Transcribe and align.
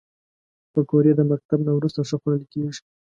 پکورې 0.73 1.11
د 1.15 1.21
مکتب 1.31 1.59
نه 1.67 1.71
وروسته 1.77 1.99
ښه 2.07 2.17
خوړل 2.21 2.43
کېږي 2.53 2.81